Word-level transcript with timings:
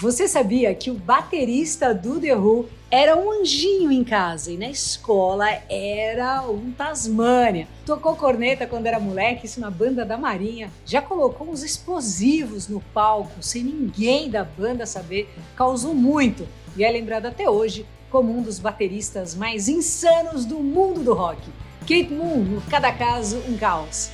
Você 0.00 0.28
sabia 0.28 0.72
que 0.76 0.92
o 0.92 0.94
baterista 0.94 1.92
do 1.92 2.20
The 2.20 2.36
Who 2.36 2.68
era 2.88 3.16
um 3.16 3.40
anjinho 3.40 3.90
em 3.90 4.04
casa 4.04 4.52
e 4.52 4.56
na 4.56 4.68
escola 4.68 5.44
era 5.68 6.40
um 6.42 6.70
Tasmânia. 6.70 7.66
Tocou 7.84 8.14
corneta 8.14 8.64
quando 8.64 8.86
era 8.86 9.00
moleque, 9.00 9.46
isso 9.46 9.58
na 9.60 9.72
banda 9.72 10.04
da 10.04 10.16
Marinha. 10.16 10.70
Já 10.86 11.02
colocou 11.02 11.50
uns 11.50 11.64
explosivos 11.64 12.68
no 12.68 12.80
palco 12.94 13.42
sem 13.42 13.64
ninguém 13.64 14.30
da 14.30 14.44
banda 14.44 14.86
saber. 14.86 15.28
Causou 15.56 15.96
muito 15.96 16.46
e 16.76 16.84
é 16.84 16.90
lembrado 16.92 17.26
até 17.26 17.50
hoje 17.50 17.84
como 18.08 18.32
um 18.32 18.40
dos 18.40 18.60
bateristas 18.60 19.34
mais 19.34 19.68
insanos 19.68 20.44
do 20.44 20.60
mundo 20.60 21.02
do 21.02 21.12
rock. 21.12 21.42
Kate 21.80 22.12
Moon, 22.12 22.44
no 22.44 22.60
Cada 22.70 22.92
Caso, 22.92 23.38
um 23.48 23.58
Caos. 23.58 24.12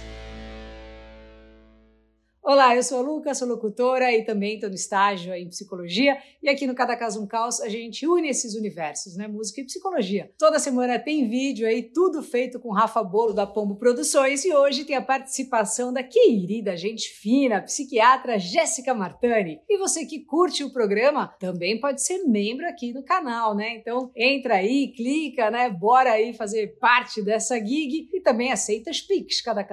Olá, 2.46 2.76
eu 2.76 2.82
sou 2.82 2.98
a 2.98 3.00
Luca, 3.00 3.34
sou 3.34 3.48
locutora 3.48 4.12
e 4.12 4.22
também 4.22 4.56
estou 4.56 4.68
no 4.68 4.74
estágio 4.74 5.32
em 5.32 5.48
psicologia. 5.48 6.18
E 6.42 6.48
aqui 6.50 6.66
no 6.66 6.74
Cada 6.74 6.94
Caso 6.94 7.22
um 7.22 7.26
Caos 7.26 7.58
a 7.58 7.70
gente 7.70 8.06
une 8.06 8.28
esses 8.28 8.54
universos, 8.54 9.16
né? 9.16 9.26
Música 9.26 9.62
e 9.62 9.64
psicologia. 9.64 10.30
Toda 10.38 10.58
semana 10.58 10.98
tem 10.98 11.26
vídeo 11.26 11.66
aí, 11.66 11.82
tudo 11.82 12.22
feito 12.22 12.60
com 12.60 12.70
Rafa 12.70 13.02
Bolo 13.02 13.32
da 13.32 13.46
Pombo 13.46 13.76
Produções. 13.76 14.44
E 14.44 14.52
hoje 14.52 14.84
tem 14.84 14.94
a 14.94 15.00
participação 15.00 15.90
da 15.90 16.02
querida 16.02 16.76
gente 16.76 17.08
fina, 17.08 17.62
psiquiatra 17.62 18.38
Jéssica 18.38 18.92
Martani. 18.92 19.62
E 19.66 19.78
você 19.78 20.04
que 20.04 20.20
curte 20.20 20.62
o 20.62 20.70
programa 20.70 21.34
também 21.40 21.80
pode 21.80 22.02
ser 22.02 22.24
membro 22.24 22.68
aqui 22.68 22.92
no 22.92 23.02
canal, 23.02 23.54
né? 23.54 23.74
Então 23.74 24.10
entra 24.14 24.56
aí, 24.56 24.88
clica, 24.88 25.50
né? 25.50 25.70
Bora 25.70 26.10
aí 26.10 26.34
fazer 26.34 26.76
parte 26.78 27.22
dessa 27.22 27.56
gig 27.56 28.10
e 28.12 28.20
também 28.20 28.52
aceita 28.52 28.90
as 28.90 29.00
pics, 29.00 29.40
cada 29.40 29.64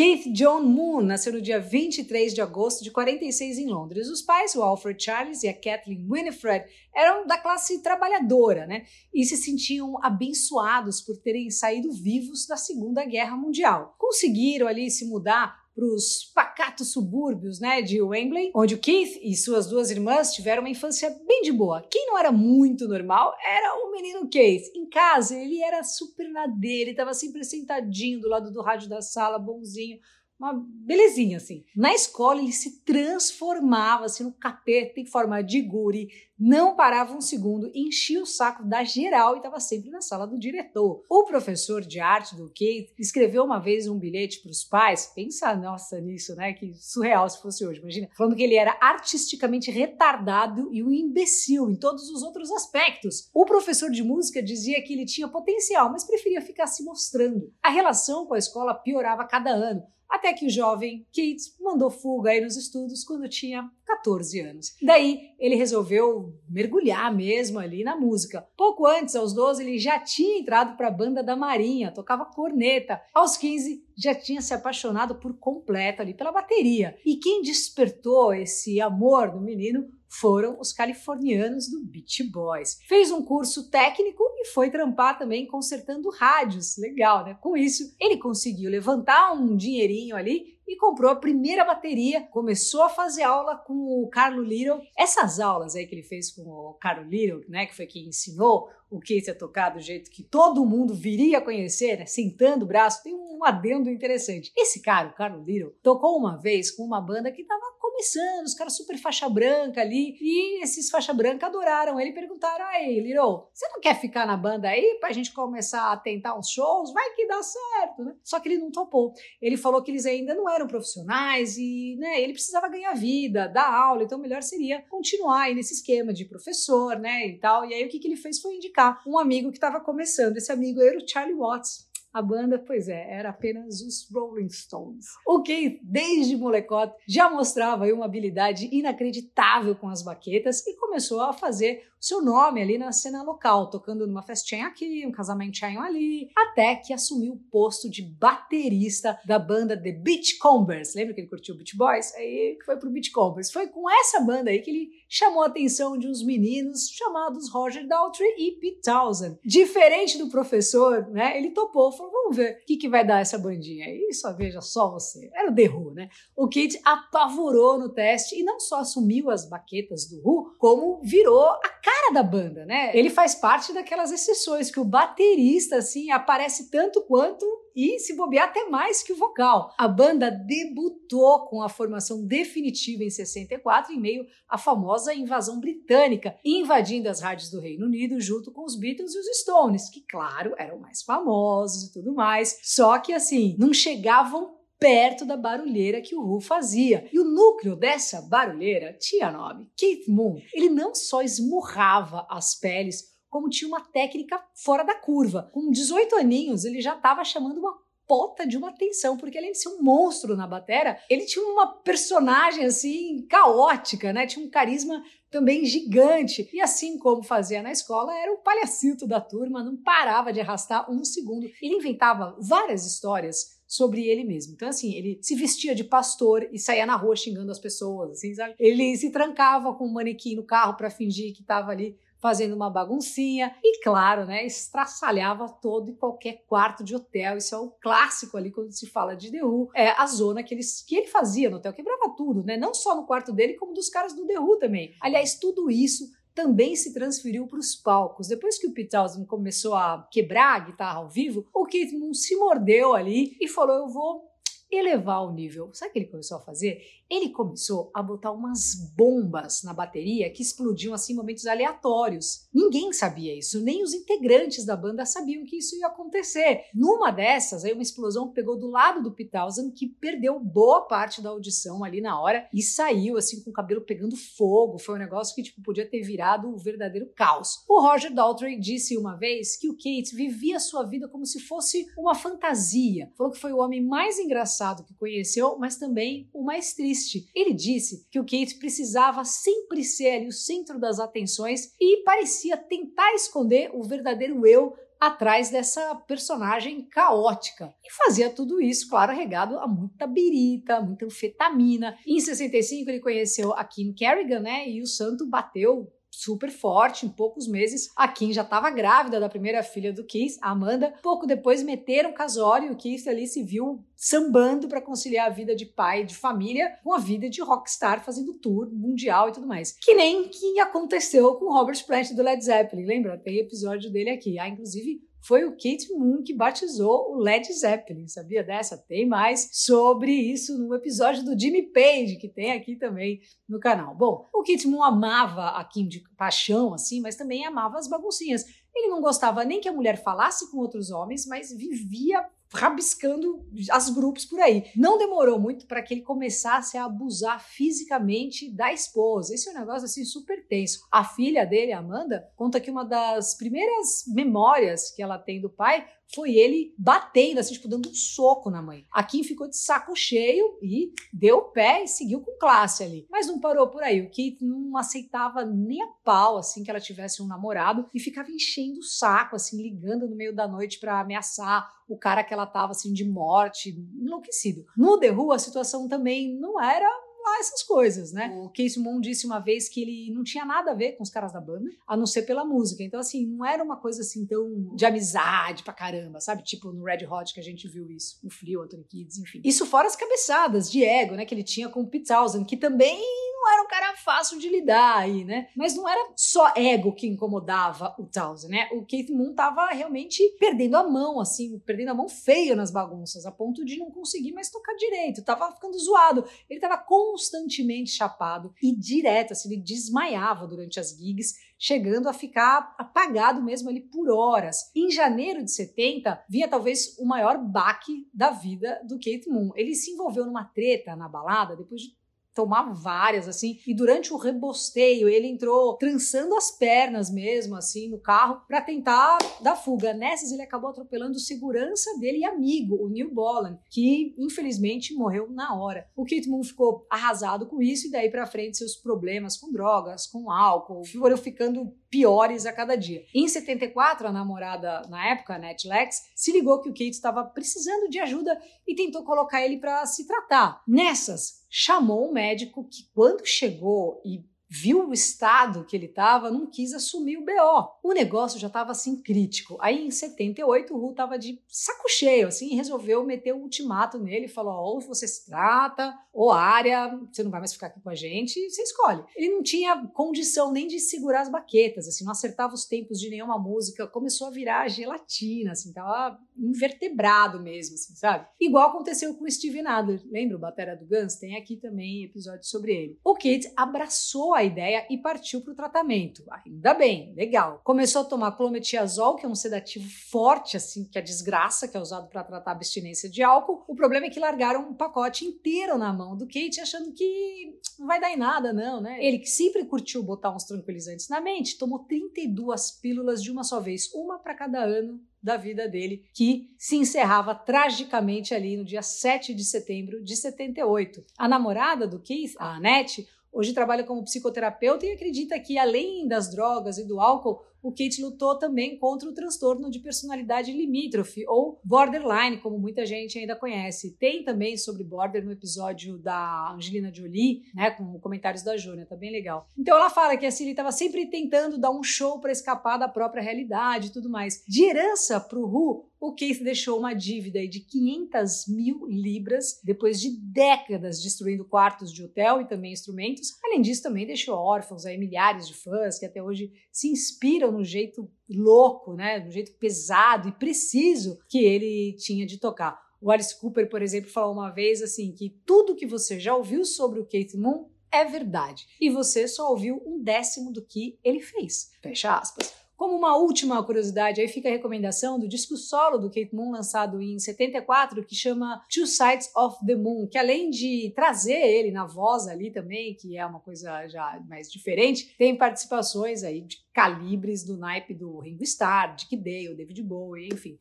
Keith 0.00 0.32
John 0.32 0.62
Moon 0.62 1.02
nasceu 1.02 1.30
no 1.30 1.42
dia 1.42 1.60
23 1.60 2.32
de 2.32 2.40
agosto 2.40 2.82
de 2.82 2.90
46 2.90 3.58
em 3.58 3.66
Londres. 3.66 4.08
Os 4.08 4.22
pais, 4.22 4.54
o 4.54 4.62
Alfred 4.62 5.04
Charles 5.04 5.42
e 5.42 5.48
a 5.48 5.52
Kathleen 5.52 6.08
Winifred, 6.10 6.64
eram 6.94 7.26
da 7.26 7.36
classe 7.36 7.82
trabalhadora, 7.82 8.66
né? 8.66 8.86
E 9.12 9.26
se 9.26 9.36
sentiam 9.36 10.02
abençoados 10.02 11.02
por 11.02 11.18
terem 11.18 11.50
saído 11.50 11.92
vivos 11.92 12.46
da 12.46 12.56
Segunda 12.56 13.04
Guerra 13.04 13.36
Mundial. 13.36 13.94
Conseguiram 13.98 14.66
ali 14.66 14.90
se 14.90 15.04
mudar 15.04 15.59
para 15.80 15.86
os 15.86 16.30
pacatos 16.34 16.92
subúrbios 16.92 17.58
né, 17.58 17.80
de 17.80 18.02
Wembley, 18.02 18.50
onde 18.54 18.74
o 18.74 18.78
Keith 18.78 19.18
e 19.22 19.34
suas 19.34 19.66
duas 19.66 19.90
irmãs 19.90 20.34
tiveram 20.34 20.62
uma 20.62 20.68
infância 20.68 21.08
bem 21.26 21.40
de 21.40 21.50
boa. 21.50 21.82
Quem 21.90 22.06
não 22.06 22.18
era 22.18 22.30
muito 22.30 22.86
normal 22.86 23.34
era 23.42 23.74
o 23.76 23.90
menino 23.90 24.28
Keith. 24.28 24.64
Em 24.76 24.86
casa, 24.90 25.34
ele 25.34 25.62
era 25.62 25.82
super 25.82 26.28
na 26.28 26.46
dele, 26.46 26.90
estava 26.90 27.14
sempre 27.14 27.42
sentadinho 27.44 28.20
do 28.20 28.28
lado 28.28 28.52
do 28.52 28.60
rádio 28.60 28.90
da 28.90 29.00
sala, 29.00 29.38
bonzinho 29.38 29.98
uma 30.40 30.54
belezinha, 30.54 31.36
assim. 31.36 31.64
Na 31.76 31.92
escola, 31.92 32.40
ele 32.40 32.52
se 32.52 32.82
transformava 32.82 34.06
assim, 34.06 34.24
no 34.24 34.32
capeta 34.32 34.98
em 34.98 35.04
forma 35.04 35.42
de 35.42 35.60
guri, 35.60 36.08
não 36.38 36.74
parava 36.74 37.14
um 37.14 37.20
segundo, 37.20 37.70
enchia 37.74 38.22
o 38.22 38.26
saco 38.26 38.64
da 38.64 38.82
geral 38.82 39.34
e 39.34 39.36
estava 39.36 39.60
sempre 39.60 39.90
na 39.90 40.00
sala 40.00 40.26
do 40.26 40.38
diretor. 40.38 41.04
O 41.10 41.24
professor 41.24 41.82
de 41.82 42.00
arte 42.00 42.34
do 42.34 42.48
Kate 42.48 42.94
escreveu 42.98 43.44
uma 43.44 43.58
vez 43.58 43.86
um 43.86 43.98
bilhete 43.98 44.40
para 44.40 44.50
os 44.50 44.64
pais, 44.64 45.12
pensa, 45.14 45.54
nossa, 45.54 46.00
nisso, 46.00 46.34
né? 46.34 46.54
Que 46.54 46.72
surreal 46.74 47.28
se 47.28 47.42
fosse 47.42 47.66
hoje, 47.66 47.80
imagina. 47.80 48.08
Falando 48.16 48.34
que 48.34 48.42
ele 48.42 48.54
era 48.54 48.78
artisticamente 48.80 49.70
retardado 49.70 50.70
e 50.72 50.82
um 50.82 50.90
imbecil 50.90 51.68
em 51.68 51.76
todos 51.76 52.08
os 52.08 52.22
outros 52.22 52.50
aspectos. 52.50 53.28
O 53.34 53.44
professor 53.44 53.90
de 53.90 54.02
música 54.02 54.42
dizia 54.42 54.82
que 54.82 54.94
ele 54.94 55.04
tinha 55.04 55.28
potencial, 55.28 55.92
mas 55.92 56.04
preferia 56.04 56.40
ficar 56.40 56.66
se 56.66 56.82
mostrando. 56.82 57.52
A 57.62 57.68
relação 57.68 58.24
com 58.24 58.32
a 58.32 58.38
escola 58.38 58.72
piorava 58.72 59.26
cada 59.26 59.50
ano 59.50 59.82
até 60.10 60.32
que 60.32 60.46
o 60.46 60.50
jovem 60.50 61.06
Keats 61.12 61.56
mandou 61.60 61.90
fuga 61.90 62.30
aí 62.30 62.40
nos 62.40 62.56
estudos 62.56 63.04
quando 63.04 63.28
tinha 63.28 63.70
14 64.00 64.40
anos. 64.40 64.74
Daí 64.82 65.30
ele 65.38 65.54
resolveu 65.54 66.34
mergulhar 66.48 67.14
mesmo 67.14 67.58
ali 67.58 67.84
na 67.84 67.96
música. 67.96 68.46
Pouco 68.56 68.86
antes, 68.86 69.14
aos 69.14 69.32
12, 69.32 69.62
ele 69.62 69.78
já 69.78 69.98
tinha 69.98 70.38
entrado 70.38 70.76
para 70.76 70.88
a 70.88 70.92
banda 70.92 71.22
da 71.22 71.36
Marinha, 71.36 71.92
tocava 71.92 72.24
corneta. 72.24 73.00
Aos 73.14 73.36
15, 73.36 73.84
já 73.96 74.14
tinha 74.14 74.40
se 74.40 74.54
apaixonado 74.54 75.14
por 75.16 75.38
completo 75.38 76.02
ali 76.02 76.14
pela 76.14 76.32
bateria. 76.32 76.96
E 77.04 77.16
quem 77.16 77.42
despertou 77.42 78.32
esse 78.34 78.80
amor 78.80 79.34
no 79.34 79.40
menino 79.40 79.88
foram 80.10 80.58
os 80.58 80.72
californianos 80.72 81.70
do 81.70 81.84
Beach 81.84 82.24
Boys. 82.24 82.78
Fez 82.88 83.12
um 83.12 83.22
curso 83.22 83.70
técnico 83.70 84.24
e 84.38 84.46
foi 84.46 84.68
trampar 84.68 85.16
também 85.16 85.46
consertando 85.46 86.10
rádios. 86.10 86.76
Legal, 86.78 87.24
né? 87.24 87.38
Com 87.40 87.56
isso, 87.56 87.94
ele 88.00 88.16
conseguiu 88.16 88.70
levantar 88.70 89.32
um 89.32 89.56
dinheirinho 89.56 90.16
ali 90.16 90.58
e 90.70 90.76
comprou 90.76 91.10
a 91.10 91.16
primeira 91.16 91.64
bateria, 91.64 92.22
começou 92.28 92.84
a 92.84 92.88
fazer 92.88 93.24
aula 93.24 93.56
com 93.56 93.74
o 93.74 94.08
Carlo 94.08 94.40
Little. 94.40 94.80
Essas 94.96 95.40
aulas 95.40 95.74
aí 95.74 95.84
que 95.84 95.96
ele 95.96 96.04
fez 96.04 96.30
com 96.30 96.42
o 96.42 96.74
Carlo 96.74 97.02
Little, 97.02 97.44
né, 97.48 97.66
que 97.66 97.74
foi 97.74 97.86
quem 97.86 98.06
ensinou 98.06 98.70
o 98.90 99.00
Keith 99.00 99.28
a 99.28 99.34
tocar 99.34 99.70
do 99.70 99.80
jeito 99.80 100.10
que 100.10 100.22
todo 100.22 100.66
mundo 100.66 100.94
viria 100.94 101.38
a 101.38 101.42
conhecer, 101.42 101.98
né, 101.98 102.06
sentando 102.06 102.64
o 102.64 102.68
braço, 102.68 103.02
tem 103.02 103.14
um 103.14 103.44
adendo 103.44 103.88
interessante. 103.88 104.52
Esse 104.56 104.82
cara, 104.82 105.08
o 105.08 105.14
Carlo 105.14 105.42
Little, 105.42 105.74
tocou 105.82 106.16
uma 106.18 106.36
vez 106.36 106.70
com 106.70 106.82
uma 106.82 107.00
banda 107.00 107.32
que 107.32 107.42
estava 107.42 107.70
começando, 107.78 108.46
os 108.46 108.54
caras 108.54 108.76
super 108.76 108.96
faixa 108.98 109.28
branca 109.28 109.80
ali, 109.80 110.16
e 110.20 110.62
esses 110.62 110.90
faixa 110.90 111.12
branca 111.12 111.46
adoraram 111.46 112.00
ele 112.00 112.12
perguntaram: 112.12 112.64
aí, 112.66 113.00
Little, 113.00 113.48
você 113.52 113.68
não 113.68 113.80
quer 113.80 113.98
ficar 114.00 114.26
na 114.26 114.36
banda 114.36 114.68
aí 114.68 114.98
pra 115.00 115.12
gente 115.12 115.32
começar 115.32 115.92
a 115.92 115.96
tentar 115.96 116.38
uns 116.38 116.48
shows? 116.48 116.92
Vai 116.92 117.10
que 117.14 117.26
dá 117.26 117.40
certo, 117.42 118.04
né? 118.04 118.14
Só 118.22 118.40
que 118.40 118.48
ele 118.48 118.58
não 118.58 118.70
topou. 118.70 119.12
Ele 119.40 119.56
falou 119.56 119.82
que 119.82 119.90
eles 119.90 120.06
ainda 120.06 120.34
não 120.34 120.48
eram 120.48 120.66
profissionais 120.66 121.56
e, 121.58 121.96
né, 121.98 122.20
ele 122.20 122.32
precisava 122.32 122.68
ganhar 122.68 122.94
vida, 122.94 123.48
dar 123.48 123.72
aula, 123.72 124.02
então 124.02 124.18
melhor 124.18 124.42
seria 124.42 124.82
continuar 124.82 125.42
aí 125.42 125.54
nesse 125.54 125.74
esquema 125.74 126.12
de 126.12 126.24
professor, 126.24 126.98
né, 126.98 127.26
e 127.26 127.38
tal. 127.38 127.64
E 127.66 127.74
aí 127.74 127.84
o 127.84 127.88
que, 127.88 127.98
que 127.98 128.08
ele 128.08 128.16
fez 128.16 128.40
foi 128.40 128.54
indicar 128.56 128.79
um 129.06 129.18
amigo 129.18 129.50
que 129.50 129.58
estava 129.58 129.80
começando. 129.80 130.36
Esse 130.36 130.52
amigo 130.52 130.80
era 130.80 130.98
o 130.98 131.08
Charlie 131.08 131.34
Watts. 131.34 131.89
A 132.12 132.20
banda, 132.20 132.58
pois 132.58 132.88
é, 132.88 133.12
era 133.12 133.30
apenas 133.30 133.80
os 133.80 134.08
Rolling 134.12 134.48
Stones. 134.48 135.06
O 135.26 135.42
Keith, 135.42 135.80
desde 135.82 136.36
molecote, 136.36 136.94
já 137.08 137.30
mostrava 137.30 137.84
uma 137.86 138.04
habilidade 138.04 138.68
inacreditável 138.72 139.76
com 139.76 139.88
as 139.88 140.02
baquetas 140.02 140.66
e 140.66 140.76
começou 140.76 141.20
a 141.20 141.32
fazer 141.32 141.88
seu 142.00 142.22
nome 142.22 142.62
ali 142.62 142.78
na 142.78 142.92
cena 142.92 143.22
local, 143.22 143.68
tocando 143.68 144.06
numa 144.06 144.22
festinha 144.22 144.66
aqui, 144.66 145.06
um 145.06 145.12
casamentinho 145.12 145.80
ali, 145.80 146.30
até 146.34 146.74
que 146.74 146.94
assumiu 146.94 147.34
o 147.34 147.50
posto 147.50 147.90
de 147.90 148.02
baterista 148.02 149.20
da 149.26 149.38
banda 149.38 149.80
The 149.80 149.92
Beachcombers. 149.92 150.94
Lembra 150.94 151.14
que 151.14 151.20
ele 151.20 151.28
curtiu 151.28 151.56
Beach 151.56 151.76
Boys? 151.76 152.14
Aí 152.14 152.58
foi 152.64 152.76
pro 152.78 152.90
Beachcombers. 152.90 153.52
Foi 153.52 153.68
com 153.68 153.88
essa 153.90 154.20
banda 154.20 154.50
aí 154.50 154.60
que 154.60 154.70
ele 154.70 154.88
chamou 155.08 155.42
a 155.42 155.48
atenção 155.48 155.98
de 155.98 156.08
uns 156.08 156.24
meninos 156.24 156.88
chamados 156.88 157.50
Roger 157.50 157.86
Daltrey 157.86 158.34
e 158.38 158.52
Pete 158.52 158.80
Townsend. 158.80 159.38
Diferente 159.44 160.16
do 160.16 160.30
professor, 160.30 161.06
né? 161.08 161.36
Ele 161.36 161.50
topou, 161.50 161.92
falou, 162.00 162.12
vamos 162.12 162.36
ver 162.36 162.58
o 162.62 162.66
que, 162.66 162.76
que 162.76 162.88
vai 162.88 163.06
dar 163.06 163.20
essa 163.20 163.38
bandinha 163.38 163.86
aí. 163.86 164.12
Só 164.12 164.32
veja 164.32 164.60
só 164.60 164.90
você. 164.90 165.30
Era 165.34 165.50
o 165.50 165.54
The 165.54 165.68
Who, 165.68 165.94
né? 165.94 166.08
O 166.36 166.48
Kit 166.48 166.80
apavorou 166.84 167.78
no 167.78 167.92
teste 167.92 168.38
e 168.38 168.42
não 168.42 168.58
só 168.58 168.80
assumiu 168.80 169.30
as 169.30 169.48
baquetas 169.48 170.08
do 170.08 170.20
Who, 170.26 170.56
como 170.58 171.00
virou 171.02 171.44
a 171.44 171.68
cara 171.68 172.12
da 172.12 172.22
banda, 172.22 172.64
né? 172.64 172.96
Ele 172.96 173.10
faz 173.10 173.34
parte 173.34 173.72
daquelas 173.72 174.10
exceções 174.10 174.70
que 174.70 174.80
o 174.80 174.84
baterista, 174.84 175.76
assim, 175.76 176.10
aparece 176.10 176.70
tanto 176.70 177.02
quanto 177.02 177.44
e 177.74 177.98
se 177.98 178.16
bobear 178.16 178.48
até 178.48 178.68
mais 178.68 179.02
que 179.02 179.12
o 179.12 179.16
vocal. 179.16 179.74
A 179.78 179.88
banda 179.88 180.30
debutou 180.30 181.46
com 181.46 181.62
a 181.62 181.68
formação 181.68 182.24
definitiva 182.24 183.04
em 183.04 183.10
64 183.10 183.92
em 183.92 184.00
meio 184.00 184.26
à 184.48 184.58
famosa 184.58 185.14
invasão 185.14 185.60
britânica, 185.60 186.36
invadindo 186.44 187.08
as 187.08 187.20
rádios 187.20 187.50
do 187.50 187.60
Reino 187.60 187.86
Unido 187.86 188.20
junto 188.20 188.52
com 188.52 188.64
os 188.64 188.76
Beatles 188.76 189.14
e 189.14 189.18
os 189.18 189.38
Stones, 189.38 189.88
que 189.88 190.00
claro, 190.02 190.54
eram 190.58 190.78
mais 190.78 191.02
famosos 191.02 191.84
e 191.84 191.92
tudo 191.92 192.14
mais. 192.14 192.58
Só 192.62 192.98
que 192.98 193.12
assim, 193.12 193.56
não 193.58 193.72
chegavam 193.72 194.60
perto 194.80 195.26
da 195.26 195.36
barulheira 195.36 196.00
que 196.00 196.16
o 196.16 196.22
Who 196.22 196.40
fazia. 196.40 197.06
E 197.12 197.20
o 197.20 197.24
núcleo 197.24 197.76
dessa 197.76 198.22
barulheira 198.22 198.96
tinha 198.98 199.30
nome, 199.30 199.70
Keith 199.76 200.08
Moon. 200.08 200.40
Ele 200.54 200.70
não 200.70 200.94
só 200.94 201.22
esmurrava 201.22 202.26
as 202.30 202.54
peles, 202.58 203.10
como 203.30 203.48
tinha 203.48 203.68
uma 203.68 203.80
técnica 203.80 204.42
fora 204.54 204.82
da 204.82 204.94
curva. 204.94 205.48
Com 205.54 205.70
18 205.70 206.16
aninhos, 206.16 206.64
ele 206.64 206.82
já 206.82 206.96
estava 206.96 207.24
chamando 207.24 207.58
uma 207.58 207.78
pota 208.06 208.44
de 208.44 208.56
uma 208.56 208.70
atenção, 208.70 209.16
porque 209.16 209.38
além 209.38 209.52
de 209.52 209.58
ser 209.58 209.68
um 209.68 209.80
monstro 209.80 210.36
na 210.36 210.44
batera, 210.44 210.98
ele 211.08 211.24
tinha 211.26 211.44
uma 211.46 211.68
personagem 211.68 212.66
assim 212.66 213.24
caótica, 213.28 214.12
né? 214.12 214.26
Tinha 214.26 214.44
um 214.44 214.50
carisma 214.50 215.00
também 215.30 215.64
gigante. 215.64 216.50
E 216.52 216.60
assim 216.60 216.98
como 216.98 217.22
fazia 217.22 217.62
na 217.62 217.70
escola, 217.70 218.12
era 218.18 218.32
o 218.32 218.38
palhacito 218.38 219.06
da 219.06 219.20
turma, 219.20 219.62
não 219.62 219.76
parava 219.76 220.32
de 220.32 220.40
arrastar 220.40 220.90
um 220.90 221.04
segundo. 221.04 221.46
Ele 221.62 221.76
inventava 221.76 222.36
várias 222.40 222.84
histórias 222.84 223.60
sobre 223.64 224.04
ele 224.08 224.24
mesmo. 224.24 224.54
Então, 224.54 224.68
assim, 224.68 224.92
ele 224.94 225.20
se 225.22 225.36
vestia 225.36 225.72
de 225.72 225.84
pastor 225.84 226.48
e 226.50 226.58
saía 226.58 226.84
na 226.84 226.96
rua 226.96 227.14
xingando 227.14 227.52
as 227.52 227.60
pessoas, 227.60 228.10
assim, 228.10 228.34
sabe? 228.34 228.56
Ele 228.58 228.96
se 228.96 229.12
trancava 229.12 229.72
com 229.74 229.86
um 229.86 229.92
manequim 229.92 230.34
no 230.34 230.42
carro 230.42 230.76
para 230.76 230.90
fingir 230.90 231.32
que 231.32 231.42
estava 231.42 231.70
ali 231.70 231.96
fazendo 232.20 232.54
uma 232.54 232.70
baguncinha 232.70 233.54
e, 233.64 233.80
claro, 233.82 234.26
né, 234.26 234.44
estraçalhava 234.44 235.48
todo 235.48 235.90
e 235.90 235.94
qualquer 235.94 236.44
quarto 236.46 236.84
de 236.84 236.94
hotel. 236.94 237.36
Isso 237.36 237.54
é 237.54 237.58
o 237.58 237.70
clássico 237.70 238.36
ali 238.36 238.50
quando 238.50 238.72
se 238.72 238.86
fala 238.86 239.16
de 239.16 239.30
The 239.30 239.44
Who. 239.44 239.70
É 239.74 239.90
a 239.90 240.06
zona 240.06 240.42
que, 240.42 240.54
eles, 240.54 240.82
que 240.82 240.96
ele 240.96 241.06
fazia 241.06 241.50
no 241.50 241.56
hotel, 241.56 241.72
quebrava 241.72 242.14
tudo, 242.16 242.44
né? 242.44 242.56
Não 242.56 242.74
só 242.74 242.94
no 242.94 243.06
quarto 243.06 243.32
dele, 243.32 243.54
como 243.54 243.74
dos 243.74 243.88
caras 243.88 244.14
do 244.14 244.26
The 244.26 244.38
Who 244.38 244.58
também. 244.58 244.94
Aliás, 245.00 245.34
tudo 245.34 245.70
isso 245.70 246.10
também 246.34 246.76
se 246.76 246.92
transferiu 246.92 247.46
para 247.46 247.58
os 247.58 247.74
palcos. 247.74 248.28
Depois 248.28 248.58
que 248.58 248.66
o 248.66 248.72
Pete 248.72 248.96
começou 249.26 249.74
a 249.74 250.06
quebrar 250.10 250.56
a 250.56 250.60
guitarra 250.60 250.98
ao 250.98 251.08
vivo, 251.08 251.46
o 251.52 251.64
Keith 251.64 251.92
Moon 251.92 252.14
se 252.14 252.36
mordeu 252.36 252.94
ali 252.94 253.36
e 253.40 253.48
falou: 253.48 253.76
Eu 253.76 253.88
vou 253.88 254.29
elevar 254.70 255.24
o 255.24 255.32
nível. 255.32 255.70
Sabe 255.72 255.90
o 255.90 255.92
que 255.92 255.98
ele 255.98 256.06
começou 256.06 256.36
a 256.36 256.40
fazer? 256.40 256.80
Ele 257.08 257.30
começou 257.30 257.90
a 257.92 258.02
botar 258.02 258.30
umas 258.30 258.74
bombas 258.96 259.64
na 259.64 259.74
bateria 259.74 260.30
que 260.30 260.42
explodiam 260.42 260.94
assim 260.94 261.12
em 261.12 261.16
momentos 261.16 261.44
aleatórios. 261.46 262.48
Ninguém 262.54 262.92
sabia 262.92 263.36
isso, 263.36 263.60
nem 263.60 263.82
os 263.82 263.92
integrantes 263.92 264.64
da 264.64 264.76
banda 264.76 265.04
sabiam 265.04 265.44
que 265.44 265.56
isso 265.56 265.76
ia 265.76 265.88
acontecer. 265.88 266.66
Numa 266.72 267.10
dessas, 267.10 267.64
aí 267.64 267.72
uma 267.72 267.82
explosão 267.82 268.30
pegou 268.30 268.56
do 268.56 268.68
lado 268.68 269.02
do 269.02 269.10
Pete 269.10 269.30
Townsend, 269.30 269.72
que 269.72 269.88
perdeu 269.88 270.38
boa 270.38 270.82
parte 270.82 271.20
da 271.20 271.30
audição 271.30 271.82
ali 271.82 272.00
na 272.00 272.20
hora 272.20 272.48
e 272.54 272.62
saiu 272.62 273.16
assim 273.16 273.42
com 273.42 273.50
o 273.50 273.54
cabelo 273.54 273.80
pegando 273.80 274.16
fogo. 274.16 274.78
Foi 274.78 274.94
um 274.94 274.98
negócio 274.98 275.34
que 275.34 275.42
tipo 275.42 275.62
podia 275.62 275.88
ter 275.88 276.02
virado 276.02 276.48
um 276.48 276.56
verdadeiro 276.56 277.10
caos. 277.16 277.64
O 277.68 277.80
Roger 277.80 278.14
Daltrey 278.14 278.58
disse 278.58 278.96
uma 278.96 279.16
vez 279.16 279.56
que 279.56 279.68
o 279.68 279.74
Kate 279.74 280.14
vivia 280.14 280.60
sua 280.60 280.84
vida 280.84 281.08
como 281.08 281.26
se 281.26 281.40
fosse 281.40 281.86
uma 281.98 282.14
fantasia. 282.14 283.10
Falou 283.16 283.32
que 283.32 283.40
foi 283.40 283.52
o 283.52 283.58
homem 283.58 283.84
mais 283.84 284.18
engraçado 284.18 284.59
que 284.84 284.94
conheceu, 284.94 285.56
mas 285.58 285.76
também 285.76 286.28
o 286.32 286.42
mais 286.44 286.74
triste 286.74 286.90
triste. 286.90 287.26
Ele 287.34 287.52
disse 287.52 288.06
que 288.10 288.18
o 288.18 288.24
Kate 288.24 288.58
precisava 288.58 289.24
sempre 289.24 289.82
ser 289.84 290.16
ali 290.16 290.26
o 290.26 290.32
centro 290.32 290.78
das 290.78 290.98
atenções 290.98 291.72
e 291.80 292.02
parecia 292.04 292.56
tentar 292.56 293.14
esconder 293.14 293.70
o 293.72 293.82
verdadeiro 293.82 294.46
eu 294.46 294.74
atrás 294.98 295.50
dessa 295.50 295.94
personagem 295.94 296.82
caótica. 296.82 297.74
E 297.82 297.92
fazia 298.04 298.28
tudo 298.28 298.60
isso, 298.60 298.88
claro, 298.88 299.14
regado 299.14 299.58
a 299.58 299.66
muita 299.66 300.06
birita, 300.06 300.80
muita 300.80 301.06
anfetamina. 301.06 301.96
Em 302.06 302.20
65 302.20 302.90
ele 302.90 303.00
conheceu 303.00 303.54
a 303.54 303.64
Kim 303.64 303.94
Kerrigan, 303.94 304.40
né? 304.40 304.68
E 304.68 304.82
o 304.82 304.86
santo 304.86 305.26
bateu 305.26 305.90
super 306.20 306.50
forte. 306.50 307.06
Em 307.06 307.08
poucos 307.08 307.48
meses, 307.48 307.90
a 307.96 308.06
Kim 308.06 308.32
já 308.32 308.42
estava 308.42 308.70
grávida 308.70 309.18
da 309.18 309.28
primeira 309.28 309.62
filha 309.62 309.92
do 309.92 310.04
Keith, 310.04 310.38
a 310.42 310.50
Amanda. 310.50 310.92
Pouco 311.02 311.26
depois 311.26 311.62
meteram 311.62 312.12
casório 312.12 312.68
e 312.68 312.70
o 312.72 312.76
Keith 312.76 313.06
ali 313.08 313.26
se 313.26 313.42
viu 313.42 313.84
sambando 313.96 314.68
para 314.68 314.80
conciliar 314.80 315.26
a 315.26 315.34
vida 315.34 315.54
de 315.54 315.66
pai, 315.66 316.04
de 316.04 316.14
família, 316.14 316.78
com 316.82 316.92
a 316.92 316.98
vida 316.98 317.28
de 317.28 317.42
rockstar, 317.42 318.04
fazendo 318.04 318.34
tour 318.34 318.70
mundial 318.72 319.28
e 319.28 319.32
tudo 319.32 319.46
mais. 319.46 319.72
Que 319.72 319.94
nem 319.94 320.28
que 320.28 320.58
aconteceu 320.58 321.34
com 321.34 321.46
o 321.46 321.52
Robert 321.52 321.84
Plant 321.86 322.12
do 322.12 322.22
Led 322.22 322.42
Zeppelin, 322.42 322.84
lembra? 322.84 323.18
Tem 323.18 323.38
episódio 323.38 323.90
dele 323.90 324.10
aqui. 324.10 324.38
Ah, 324.38 324.48
inclusive, 324.48 325.02
foi 325.22 325.44
o 325.44 325.52
Kate 325.52 325.92
Moon 325.92 326.22
que 326.22 326.34
batizou 326.34 327.12
o 327.12 327.16
Led 327.16 327.46
Zeppelin. 327.52 328.08
Sabia 328.08 328.42
dessa? 328.42 328.76
Tem 328.76 329.06
mais 329.06 329.48
sobre 329.52 330.12
isso 330.12 330.56
no 330.58 330.74
episódio 330.74 331.24
do 331.24 331.38
Jimmy 331.38 331.70
Page, 331.70 332.16
que 332.16 332.28
tem 332.28 332.52
aqui 332.52 332.76
também 332.76 333.20
no 333.48 333.60
canal. 333.60 333.94
Bom, 333.94 334.28
o 334.34 334.42
Kate 334.42 334.66
Moon 334.66 334.82
amava 334.82 335.48
a 335.48 335.64
Kim 335.64 335.86
de 335.86 336.02
paixão, 336.16 336.72
assim, 336.74 337.00
mas 337.00 337.16
também 337.16 337.44
amava 337.44 337.78
as 337.78 337.88
baguncinhas. 337.88 338.44
Ele 338.74 338.88
não 338.88 339.00
gostava 339.00 339.44
nem 339.44 339.60
que 339.60 339.68
a 339.68 339.72
mulher 339.72 340.02
falasse 340.02 340.50
com 340.50 340.58
outros 340.58 340.90
homens, 340.90 341.26
mas 341.26 341.52
vivia 341.52 342.24
rabiscando 342.52 343.46
as 343.70 343.88
grupos 343.90 344.24
por 344.24 344.40
aí. 344.40 344.70
Não 344.74 344.98
demorou 344.98 345.38
muito 345.38 345.66
para 345.66 345.82
que 345.82 345.94
ele 345.94 346.02
começasse 346.02 346.76
a 346.76 346.84
abusar 346.84 347.40
fisicamente 347.40 348.50
da 348.50 348.72
esposa. 348.72 349.34
Esse 349.34 349.48
é 349.48 349.52
um 349.52 349.58
negócio 349.58 349.84
assim 349.84 350.04
super 350.04 350.46
tenso. 350.46 350.86
A 350.90 351.04
filha 351.04 351.46
dele, 351.46 351.72
Amanda, 351.72 352.28
conta 352.34 352.60
que 352.60 352.70
uma 352.70 352.84
das 352.84 353.34
primeiras 353.34 354.04
memórias 354.08 354.90
que 354.90 355.02
ela 355.02 355.18
tem 355.18 355.40
do 355.40 355.48
pai 355.48 355.86
foi 356.14 356.34
ele 356.34 356.74
batendo, 356.76 357.38
assim, 357.38 357.54
tipo, 357.54 357.68
dando 357.68 357.88
um 357.88 357.94
soco 357.94 358.50
na 358.50 358.60
mãe. 358.60 358.84
A 358.92 359.02
Kim 359.02 359.22
ficou 359.22 359.48
de 359.48 359.56
saco 359.56 359.94
cheio 359.94 360.58
e 360.62 360.92
deu 361.12 361.42
pé 361.42 361.84
e 361.84 361.88
seguiu 361.88 362.20
com 362.20 362.38
classe 362.38 362.82
ali. 362.82 363.06
Mas 363.10 363.26
não 363.26 363.40
parou 363.40 363.68
por 363.68 363.82
aí. 363.82 364.00
O 364.00 364.10
Keith 364.10 364.40
não 364.40 364.76
aceitava 364.76 365.44
nem 365.44 365.82
a 365.82 365.88
pau, 366.04 366.36
assim, 366.36 366.62
que 366.62 366.70
ela 366.70 366.80
tivesse 366.80 367.22
um 367.22 367.26
namorado 367.26 367.88
e 367.94 368.00
ficava 368.00 368.30
enchendo 368.30 368.80
o 368.80 368.84
saco, 368.84 369.36
assim, 369.36 369.62
ligando 369.62 370.08
no 370.08 370.16
meio 370.16 370.34
da 370.34 370.48
noite 370.48 370.78
para 370.78 371.00
ameaçar 371.00 371.70
o 371.88 371.96
cara 371.96 372.22
que 372.22 372.32
ela 372.32 372.46
tava, 372.46 372.72
assim, 372.72 372.92
de 372.92 373.04
morte, 373.04 373.76
enlouquecido. 374.00 374.64
No 374.76 374.98
The 374.98 375.10
Who, 375.10 375.32
a 375.32 375.38
situação 375.38 375.88
também 375.88 376.38
não 376.38 376.60
era 376.60 376.88
lá 377.22 377.38
essas 377.40 377.62
coisas, 377.62 378.12
né? 378.12 378.28
O 378.42 378.48
Casey 378.48 378.82
Moon 378.82 379.00
disse 379.00 379.26
uma 379.26 379.38
vez 379.38 379.68
que 379.68 379.82
ele 379.82 380.12
não 380.14 380.22
tinha 380.22 380.44
nada 380.44 380.72
a 380.72 380.74
ver 380.74 380.92
com 380.92 381.02
os 381.02 381.10
caras 381.10 381.32
da 381.32 381.40
banda, 381.40 381.70
a 381.86 381.96
não 381.96 382.06
ser 382.06 382.22
pela 382.22 382.44
música. 382.44 382.82
Então, 382.82 383.00
assim, 383.00 383.26
não 383.26 383.44
era 383.44 383.62
uma 383.62 383.76
coisa 383.76 384.00
assim 384.02 384.26
tão 384.26 384.74
de 384.74 384.84
amizade 384.84 385.62
pra 385.62 385.72
caramba, 385.72 386.20
sabe? 386.20 386.42
Tipo 386.42 386.72
no 386.72 386.84
Red 386.84 387.06
Hot 387.06 387.32
que 387.32 387.40
a 387.40 387.42
gente 387.42 387.68
viu 387.68 387.90
isso, 387.90 388.18
o 388.24 388.30
Flea, 388.30 388.58
o 388.58 388.62
Anthony 388.62 388.84
Kids, 388.84 389.18
enfim. 389.18 389.40
Isso 389.44 389.66
fora 389.66 389.86
as 389.86 389.96
cabeçadas 389.96 390.70
de 390.70 390.84
ego, 390.84 391.14
né, 391.14 391.24
que 391.24 391.34
ele 391.34 391.44
tinha 391.44 391.68
com 391.68 391.82
o 391.82 391.86
Pete 391.86 392.06
Townsend, 392.06 392.44
que 392.44 392.56
também 392.56 393.00
não 393.40 393.52
era 393.52 393.62
um 393.62 393.68
cara 393.68 393.96
fácil 393.96 394.38
de 394.38 394.48
lidar 394.48 394.98
aí, 394.98 395.24
né? 395.24 395.48
Mas 395.56 395.74
não 395.74 395.88
era 395.88 396.12
só 396.14 396.52
ego 396.54 396.94
que 396.94 397.06
incomodava 397.06 397.94
o 397.98 398.04
Townsend, 398.04 398.50
né? 398.50 398.68
O 398.72 398.84
Keith 398.84 399.08
Moon 399.10 399.34
tava 399.34 399.66
realmente 399.68 400.22
perdendo 400.38 400.76
a 400.76 400.86
mão, 400.86 401.18
assim, 401.18 401.58
perdendo 401.60 401.90
a 401.90 401.94
mão 401.94 402.08
feia 402.08 402.54
nas 402.54 402.70
bagunças, 402.70 403.24
a 403.24 403.32
ponto 403.32 403.64
de 403.64 403.78
não 403.78 403.90
conseguir 403.90 404.32
mais 404.32 404.50
tocar 404.50 404.74
direito, 404.74 405.24
tava 405.24 405.50
ficando 405.52 405.78
zoado. 405.78 406.24
Ele 406.48 406.60
tava 406.60 406.76
constantemente 407.10 407.90
chapado 407.90 408.54
e 408.62 408.74
direto, 408.74 409.32
assim, 409.32 409.52
ele 409.52 409.62
desmaiava 409.62 410.46
durante 410.46 410.78
as 410.78 410.96
gigs, 410.96 411.34
chegando 411.58 412.08
a 412.08 412.12
ficar 412.12 412.74
apagado 412.78 413.42
mesmo 413.42 413.68
ali 413.68 413.80
por 413.80 414.08
horas. 414.10 414.70
Em 414.74 414.90
janeiro 414.90 415.44
de 415.44 415.50
70, 415.50 416.24
vinha 416.28 416.48
talvez 416.48 416.96
o 416.98 417.04
maior 417.04 417.36
baque 417.38 418.08
da 418.14 418.30
vida 418.30 418.80
do 418.86 418.98
Keith 418.98 419.26
Moon. 419.26 419.50
Ele 419.56 419.74
se 419.74 419.90
envolveu 419.90 420.24
numa 420.24 420.44
treta 420.44 420.94
na 420.94 421.08
balada 421.08 421.56
depois 421.56 421.82
de 421.82 421.99
tomar 422.40 422.72
várias, 422.72 423.28
assim. 423.28 423.58
E 423.66 423.74
durante 423.74 424.14
o 424.14 424.16
rebosteio, 424.16 425.08
ele 425.08 425.26
entrou 425.26 425.76
trançando 425.76 426.34
as 426.34 426.50
pernas 426.50 427.10
mesmo, 427.10 427.54
assim, 427.54 427.90
no 427.90 427.98
carro, 427.98 428.40
para 428.48 428.62
tentar 428.62 429.18
dar 429.42 429.56
fuga. 429.56 429.92
Nessas, 429.92 430.32
ele 430.32 430.40
acabou 430.40 430.70
atropelando 430.70 431.16
o 431.16 431.20
segurança 431.20 431.90
dele 431.98 432.20
e 432.20 432.24
amigo, 432.24 432.76
o 432.82 432.88
Neil 432.88 433.12
Boland, 433.12 433.58
que 433.68 434.14
infelizmente 434.18 434.94
morreu 434.94 435.30
na 435.30 435.54
hora. 435.54 435.86
O 435.94 436.04
Kate 436.04 436.28
Moon 436.28 436.42
ficou 436.42 436.86
arrasado 436.90 437.46
com 437.46 437.60
isso 437.60 437.88
e 437.88 437.90
daí 437.90 438.10
para 438.10 438.26
frente 438.26 438.56
seus 438.56 438.74
problemas 438.74 439.36
com 439.36 439.52
drogas, 439.52 440.06
com 440.06 440.30
álcool, 440.30 440.84
foram 440.86 441.16
ficando 441.16 441.74
piores 441.90 442.46
a 442.46 442.52
cada 442.52 442.76
dia. 442.76 443.04
Em 443.12 443.26
74, 443.26 444.06
a 444.06 444.12
namorada, 444.12 444.82
na 444.88 445.08
época, 445.08 445.34
a 445.34 445.38
Netflix, 445.38 446.10
se 446.14 446.32
ligou 446.32 446.60
que 446.60 446.68
o 446.68 446.72
Kate 446.72 446.90
estava 446.90 447.24
precisando 447.24 447.90
de 447.90 447.98
ajuda 447.98 448.40
e 448.66 448.74
tentou 448.74 449.04
colocar 449.04 449.44
ele 449.44 449.58
para 449.58 449.84
se 449.86 450.06
tratar. 450.06 450.62
Nessas, 450.66 451.44
chamou 451.50 452.08
um 452.08 452.12
médico 452.12 452.64
que, 452.64 452.88
quando 452.94 453.26
chegou 453.26 454.00
e 454.04 454.24
viu 454.50 454.88
o 454.88 454.92
estado 454.92 455.64
que 455.64 455.76
ele 455.76 455.86
estava, 455.86 456.30
não 456.30 456.44
quis 456.44 456.74
assumir 456.74 457.16
o 457.16 457.24
BO. 457.24 457.78
O 457.84 457.92
negócio 457.92 458.40
já 458.40 458.48
estava 458.48 458.72
assim 458.72 459.00
crítico. 459.00 459.56
Aí 459.60 459.86
em 459.86 459.90
78 459.90 460.74
o 460.74 460.78
Ru 460.78 460.90
estava 460.90 461.16
de 461.16 461.40
saco 461.46 461.88
cheio, 461.88 462.26
assim, 462.26 462.50
e 462.50 462.56
resolveu 462.56 463.04
meter 463.04 463.32
o 463.32 463.38
um 463.38 463.42
ultimato 463.42 463.98
nele, 463.98 464.26
falou: 464.26 464.54
ou 464.54 464.80
você 464.80 465.06
se 465.06 465.24
trata, 465.26 465.96
ou 466.12 466.32
área, 466.32 466.98
você 467.12 467.22
não 467.22 467.30
vai 467.30 467.40
mais 467.40 467.52
ficar 467.52 467.68
aqui 467.68 467.80
com 467.80 467.90
a 467.90 467.94
gente, 467.94 468.50
você 468.50 468.62
escolhe. 468.62 469.04
Ele 469.14 469.30
não 469.30 469.42
tinha 469.42 469.86
condição 469.94 470.52
nem 470.52 470.66
de 470.66 470.80
segurar 470.80 471.20
as 471.20 471.30
baquetas, 471.30 471.86
assim, 471.86 472.04
não 472.04 472.12
acertava 472.12 472.54
os 472.54 472.64
tempos 472.64 472.98
de 472.98 473.08
nenhuma 473.08 473.38
música, 473.38 473.86
começou 473.86 474.26
a 474.26 474.30
virar 474.30 474.66
gelatina, 474.68 475.52
assim, 475.52 475.72
tava 475.72 476.18
invertebrado 476.36 477.40
mesmo, 477.40 477.74
assim, 477.74 477.94
sabe? 477.94 478.26
Igual 478.40 478.70
aconteceu 478.70 479.14
com 479.14 479.24
o 479.24 479.30
Steven 479.30 479.66
Adler, 479.66 480.02
lembra 480.10 480.36
o 480.36 480.40
batera 480.40 480.76
do 480.76 480.86
Guns? 480.86 481.16
Tem 481.16 481.36
aqui 481.36 481.56
também 481.56 482.04
episódio 482.04 482.44
sobre 482.44 482.72
ele. 482.72 482.98
O 483.04 483.14
Kate 483.14 483.52
abraçou 483.56 484.34
a 484.34 484.39
a 484.40 484.44
ideia 484.44 484.86
e 484.90 484.98
partiu 484.98 485.40
para 485.40 485.52
o 485.52 485.56
tratamento. 485.56 486.24
Ainda 486.44 486.74
bem, 486.74 487.12
legal. 487.14 487.60
Começou 487.62 488.02
a 488.02 488.04
tomar 488.04 488.32
clometiazol, 488.32 489.16
que 489.16 489.24
é 489.24 489.28
um 489.28 489.34
sedativo 489.34 489.88
forte, 490.10 490.56
assim, 490.56 490.84
que 490.84 490.98
é 490.98 491.02
desgraça, 491.02 491.68
que 491.68 491.76
é 491.76 491.80
usado 491.80 492.08
para 492.08 492.24
tratar 492.24 492.52
abstinência 492.52 493.08
de 493.08 493.22
álcool. 493.22 493.64
O 493.68 493.74
problema 493.74 494.06
é 494.06 494.10
que 494.10 494.20
largaram 494.20 494.68
um 494.68 494.74
pacote 494.74 495.24
inteiro 495.24 495.78
na 495.78 495.92
mão 495.92 496.16
do 496.16 496.26
Kate, 496.26 496.60
achando 496.60 496.92
que 496.92 497.58
não 497.78 497.86
vai 497.86 498.00
dar 498.00 498.12
em 498.12 498.16
nada, 498.16 498.52
não, 498.52 498.80
né? 498.80 498.98
Ele 499.04 499.18
que 499.18 499.28
sempre 499.28 499.64
curtiu 499.64 500.02
botar 500.02 500.34
uns 500.34 500.44
tranquilizantes 500.44 501.08
na 501.08 501.20
mente, 501.20 501.58
tomou 501.58 501.80
32 501.80 502.72
pílulas 502.72 503.22
de 503.22 503.30
uma 503.30 503.44
só 503.44 503.60
vez, 503.60 503.92
uma 503.94 504.18
para 504.18 504.34
cada 504.34 504.62
ano 504.62 505.00
da 505.22 505.36
vida 505.36 505.68
dele, 505.68 506.04
que 506.14 506.50
se 506.56 506.76
encerrava 506.76 507.34
tragicamente 507.34 508.34
ali 508.34 508.56
no 508.56 508.64
dia 508.64 508.82
7 508.82 509.34
de 509.34 509.44
setembro 509.44 510.02
de 510.02 510.16
78. 510.16 511.04
A 511.18 511.28
namorada 511.28 511.86
do 511.86 512.00
Keith, 512.00 512.34
a 512.38 512.54
Annette, 512.54 513.06
Hoje 513.32 513.52
trabalha 513.52 513.84
como 513.84 514.04
psicoterapeuta 514.04 514.84
e 514.84 514.92
acredita 514.92 515.38
que, 515.38 515.56
além 515.56 516.06
das 516.08 516.30
drogas 516.30 516.78
e 516.78 516.84
do 516.84 517.00
álcool, 517.00 517.42
o 517.62 517.70
Kate 517.70 518.02
lutou 518.02 518.38
também 518.38 518.78
contra 518.78 519.08
o 519.08 519.14
transtorno 519.14 519.70
de 519.70 519.78
personalidade 519.78 520.52
limítrofe, 520.52 521.24
ou 521.26 521.60
borderline, 521.64 522.38
como 522.38 522.58
muita 522.58 522.86
gente 522.86 523.18
ainda 523.18 523.36
conhece. 523.36 523.96
Tem 523.98 524.24
também 524.24 524.56
sobre 524.56 524.84
border 524.84 525.24
no 525.24 525.32
episódio 525.32 525.98
da 525.98 526.52
Angelina 526.54 526.92
Jolie, 526.92 527.42
né, 527.54 527.70
com 527.70 527.98
comentários 528.00 528.42
da 528.42 528.56
Júlia, 528.56 528.86
tá 528.86 528.96
bem 528.96 529.10
legal. 529.10 529.46
Então 529.58 529.76
ela 529.76 529.90
fala 529.90 530.16
que 530.16 530.26
a 530.26 530.30
Cilly 530.30 530.50
estava 530.50 530.72
sempre 530.72 531.06
tentando 531.06 531.58
dar 531.58 531.70
um 531.70 531.82
show 531.82 532.20
para 532.20 532.32
escapar 532.32 532.76
da 532.76 532.88
própria 532.88 533.22
realidade 533.22 533.88
e 533.88 533.92
tudo 533.92 534.08
mais. 534.08 534.42
De 534.46 534.64
herança 534.64 535.20
pro 535.20 535.46
Ru, 535.46 535.90
o 536.00 536.14
Keith 536.14 536.42
deixou 536.42 536.78
uma 536.78 536.94
dívida 536.94 537.46
de 537.46 537.60
500 537.60 538.46
mil 538.48 538.86
libras 538.86 539.60
depois 539.62 540.00
de 540.00 540.08
décadas 540.10 541.02
destruindo 541.02 541.44
quartos 541.44 541.92
de 541.92 542.02
hotel 542.02 542.40
e 542.40 542.48
também 542.48 542.72
instrumentos. 542.72 543.28
Além 543.44 543.60
disso, 543.60 543.82
também 543.82 544.06
deixou 544.06 544.34
órfãos 544.34 544.86
aí 544.86 544.96
milhares 544.96 545.46
de 545.46 545.52
fãs 545.52 545.98
que 545.98 546.06
até 546.06 546.22
hoje 546.22 546.50
se 546.72 546.88
inspiram 546.88 547.49
no 547.50 547.64
jeito 547.64 548.10
louco, 548.28 548.94
né, 548.94 549.18
no 549.18 549.30
jeito 549.30 549.52
pesado 549.52 550.28
e 550.28 550.32
preciso 550.32 551.18
que 551.28 551.44
ele 551.44 551.94
tinha 551.94 552.26
de 552.26 552.38
tocar. 552.38 552.80
O 553.00 553.10
Alice 553.10 553.38
Cooper, 553.38 553.68
por 553.68 553.82
exemplo, 553.82 554.10
falou 554.10 554.34
uma 554.34 554.50
vez 554.50 554.82
assim 554.82 555.12
que 555.12 555.30
tudo 555.46 555.74
que 555.74 555.86
você 555.86 556.20
já 556.20 556.36
ouviu 556.36 556.64
sobre 556.64 557.00
o 557.00 557.06
Keith 557.06 557.34
Moon 557.34 557.68
é 557.90 558.04
verdade 558.04 558.66
e 558.80 558.90
você 558.90 559.26
só 559.26 559.50
ouviu 559.50 559.82
um 559.84 560.02
décimo 560.02 560.52
do 560.52 560.62
que 560.62 560.98
ele 561.02 561.20
fez. 561.20 561.72
Fecha 561.82 562.14
aspas. 562.14 562.59
Como 562.80 562.96
uma 562.96 563.14
última 563.14 563.62
curiosidade, 563.62 564.22
aí 564.22 564.26
fica 564.26 564.48
a 564.48 564.52
recomendação 564.52 565.20
do 565.20 565.28
disco 565.28 565.54
solo 565.54 565.98
do 565.98 566.08
Kate 566.08 566.34
Moon, 566.34 566.50
lançado 566.50 566.98
em 566.98 567.18
74, 567.18 568.02
que 568.06 568.14
chama 568.14 568.64
Two 568.74 568.86
Sides 568.86 569.30
of 569.36 569.58
the 569.66 569.76
Moon, 569.76 570.08
que 570.10 570.16
além 570.16 570.48
de 570.48 570.90
trazer 570.96 571.42
ele 571.42 571.70
na 571.70 571.84
voz 571.84 572.26
ali 572.26 572.50
também, 572.50 572.94
que 572.94 573.18
é 573.18 573.26
uma 573.26 573.38
coisa 573.38 573.86
já 573.86 574.18
mais 574.26 574.50
diferente, 574.50 575.14
tem 575.18 575.36
participações 575.36 576.24
aí 576.24 576.40
de 576.40 576.56
calibres 576.72 577.44
do 577.44 577.58
naipe 577.58 577.92
do 577.92 578.18
Ringo 578.18 578.44
Starr, 578.44 578.96
Dick 578.96 579.14
Dale, 579.14 579.54
David 579.54 579.82
Bowie, 579.82 580.30
enfim. 580.32 580.58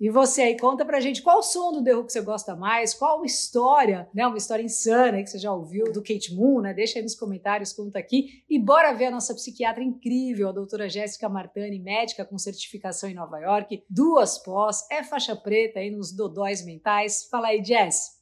E 0.00 0.10
você 0.10 0.42
aí, 0.42 0.58
conta 0.58 0.84
pra 0.84 1.00
gente 1.00 1.22
qual 1.22 1.42
som 1.42 1.72
do 1.72 1.82
The 1.82 1.94
Who 1.94 2.04
que 2.06 2.12
você 2.12 2.20
gosta 2.20 2.56
mais, 2.56 2.94
qual 2.94 3.24
história, 3.24 4.08
né, 4.12 4.26
uma 4.26 4.36
história 4.36 4.62
insana 4.62 5.22
que 5.22 5.30
você 5.30 5.38
já 5.38 5.52
ouviu 5.52 5.92
do 5.92 6.02
Kate 6.02 6.34
Moon, 6.34 6.60
né? 6.60 6.74
Deixa 6.74 6.98
aí 6.98 7.02
nos 7.02 7.14
comentários, 7.14 7.72
conta 7.72 7.98
aqui. 7.98 8.42
E 8.48 8.58
bora 8.58 8.92
ver 8.92 9.06
a 9.06 9.10
nossa 9.10 9.34
psiquiatra 9.34 9.82
incrível, 9.82 10.48
a 10.48 10.52
doutora 10.52 10.88
Jéssica 10.88 11.28
Martani, 11.28 11.78
médica 11.78 12.24
com 12.24 12.36
certificação 12.38 13.08
em 13.08 13.14
Nova 13.14 13.38
York, 13.38 13.84
duas 13.88 14.38
pós, 14.38 14.84
é 14.90 15.02
faixa 15.02 15.36
preta 15.36 15.78
aí 15.78 15.90
nos 15.90 16.12
dodóis 16.12 16.64
mentais. 16.64 17.28
Fala 17.30 17.48
aí, 17.48 17.64
Jess. 17.64 18.13